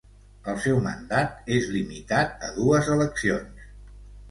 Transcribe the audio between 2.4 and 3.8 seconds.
a dues eleccions.